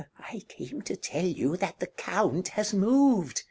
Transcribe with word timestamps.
]I 0.31 0.39
came 0.47 0.81
to 0.81 0.95
tell 0.95 1.25
you 1.27 1.55
that 1.57 1.79
the 1.79 1.85
Count 1.85 2.47
has 2.47 2.73
moved. 2.73 3.39